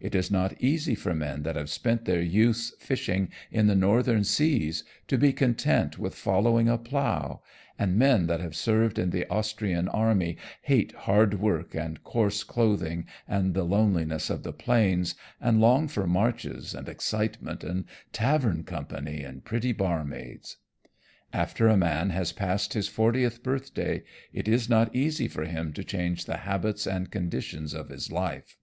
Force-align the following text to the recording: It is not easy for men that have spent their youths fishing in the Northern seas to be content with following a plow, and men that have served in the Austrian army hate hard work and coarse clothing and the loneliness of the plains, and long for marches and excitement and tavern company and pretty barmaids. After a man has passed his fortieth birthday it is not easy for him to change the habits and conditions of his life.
It 0.00 0.14
is 0.14 0.30
not 0.30 0.58
easy 0.62 0.94
for 0.94 1.14
men 1.14 1.42
that 1.42 1.54
have 1.56 1.68
spent 1.68 2.06
their 2.06 2.22
youths 2.22 2.72
fishing 2.80 3.28
in 3.52 3.66
the 3.66 3.74
Northern 3.74 4.24
seas 4.24 4.82
to 5.08 5.18
be 5.18 5.30
content 5.30 5.98
with 5.98 6.14
following 6.14 6.70
a 6.70 6.78
plow, 6.78 7.42
and 7.78 7.98
men 7.98 8.28
that 8.28 8.40
have 8.40 8.56
served 8.56 8.98
in 8.98 9.10
the 9.10 9.28
Austrian 9.28 9.86
army 9.86 10.38
hate 10.62 10.92
hard 10.92 11.34
work 11.38 11.74
and 11.74 12.02
coarse 12.02 12.44
clothing 12.44 13.04
and 13.28 13.52
the 13.52 13.62
loneliness 13.62 14.30
of 14.30 14.42
the 14.42 14.54
plains, 14.54 15.14
and 15.38 15.60
long 15.60 15.86
for 15.86 16.06
marches 16.06 16.74
and 16.74 16.88
excitement 16.88 17.62
and 17.62 17.84
tavern 18.10 18.64
company 18.64 19.22
and 19.22 19.44
pretty 19.44 19.72
barmaids. 19.74 20.56
After 21.30 21.68
a 21.68 21.76
man 21.76 22.08
has 22.08 22.32
passed 22.32 22.72
his 22.72 22.88
fortieth 22.88 23.42
birthday 23.42 24.02
it 24.32 24.48
is 24.48 24.70
not 24.70 24.96
easy 24.96 25.28
for 25.28 25.44
him 25.44 25.74
to 25.74 25.84
change 25.84 26.24
the 26.24 26.38
habits 26.38 26.86
and 26.86 27.10
conditions 27.10 27.74
of 27.74 27.90
his 27.90 28.10
life. 28.10 28.56